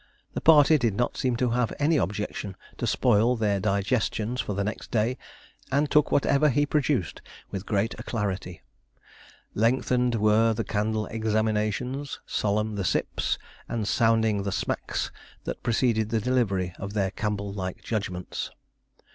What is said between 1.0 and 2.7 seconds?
seem to have any objection